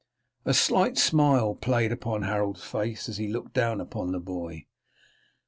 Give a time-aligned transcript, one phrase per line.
[0.45, 4.65] A slight smile played upon Harold's face as he looked down upon the boy.